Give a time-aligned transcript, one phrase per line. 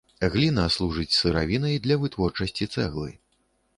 [0.35, 3.11] Гліна служыць сыравінай для вытворчасці цэглы.